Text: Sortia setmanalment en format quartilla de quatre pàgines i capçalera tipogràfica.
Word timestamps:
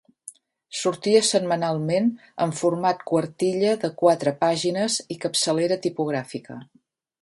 Sortia 0.77 1.19
setmanalment 1.27 2.09
en 2.47 2.55
format 2.63 3.05
quartilla 3.13 3.77
de 3.87 3.95
quatre 4.03 4.37
pàgines 4.43 5.01
i 5.19 5.23
capçalera 5.27 5.83
tipogràfica. 5.89 6.63